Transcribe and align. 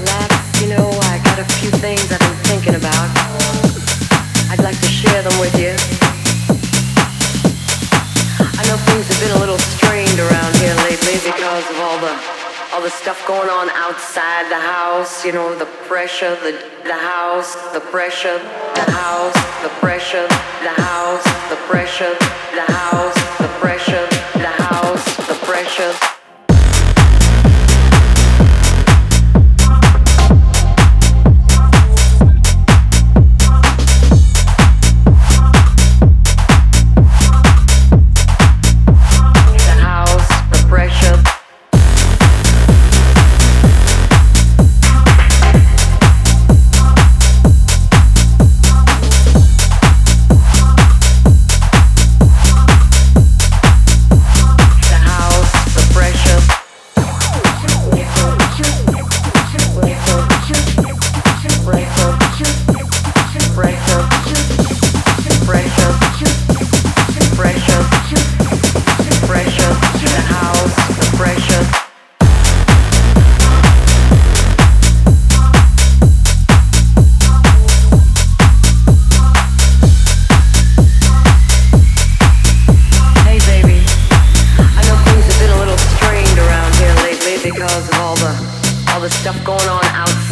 relax. 0.00 0.60
You 0.60 0.68
know, 0.68 0.88
I 1.08 1.20
got 1.24 1.38
a 1.38 1.48
few 1.56 1.70
things 1.80 2.04
I've 2.12 2.20
been 2.20 2.40
thinking 2.44 2.74
about. 2.76 3.08
I'd 4.52 4.60
like 4.60 4.78
to 4.80 4.90
share 4.92 5.22
them 5.22 5.36
with 5.40 5.56
you. 5.56 5.72
I 8.60 8.62
know 8.68 8.76
things 8.88 9.08
have 9.08 9.20
been 9.24 9.34
a 9.36 9.40
little 9.40 9.58
strained 9.58 10.18
around 10.20 10.52
here 10.60 10.76
lately 10.84 11.16
because 11.24 11.64
of 11.72 11.78
all 11.80 11.98
the 12.00 12.12
all 12.74 12.82
the 12.82 12.90
stuff 12.90 13.24
going 13.26 13.48
on 13.48 13.70
outside 13.70 14.50
the 14.50 14.60
house, 14.60 15.24
you 15.24 15.32
know, 15.32 15.56
the 15.56 15.70
pressure, 15.88 16.36
the 16.44 16.52
the 16.84 17.00
house, 17.14 17.56
the 17.72 17.80
pressure, 17.80 18.38
the 18.74 18.90
house, 18.92 19.36
the 19.62 19.72
pressure, 19.80 20.26
the 20.60 20.74
house, 20.76 21.24
the 21.48 21.56
pressure, 21.70 22.12
the 22.52 22.66
house, 22.68 23.16
the 23.38 23.48
pressure, 23.62 24.04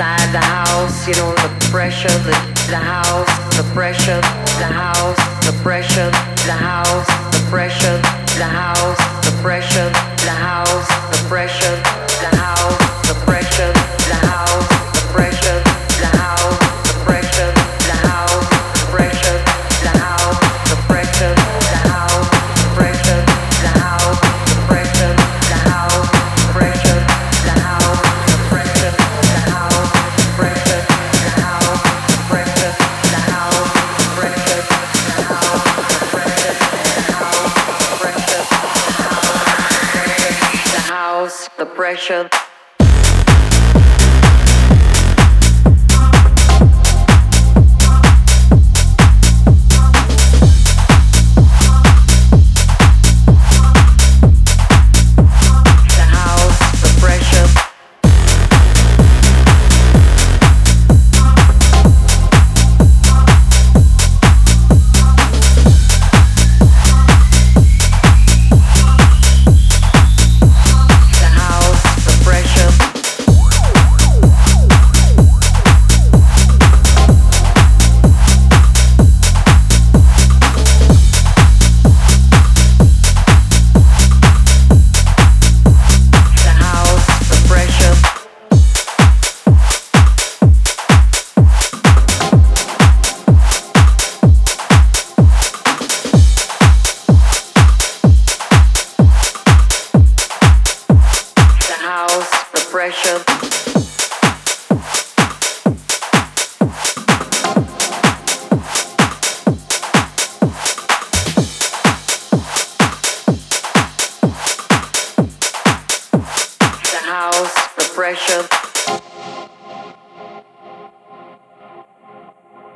inside 0.00 0.32
the 0.32 0.38
house, 0.38 1.06
you 1.06 1.12
know, 1.16 1.30
the 1.34 1.68
pressure, 1.70 2.08
the, 2.08 2.32
the 2.70 2.76
house, 2.76 3.28
the 3.54 3.62
pressure, 3.74 4.18
the 4.58 4.64
house, 4.64 5.18
the 5.44 5.52
pressure, 5.62 6.10
the 6.46 6.52
house, 6.52 7.06
the 7.32 7.46
pressure, 7.50 7.98
the 8.38 8.44
house, 8.44 8.96
the 9.26 9.42
pressure. 9.42 10.09
Pressure 41.66 42.30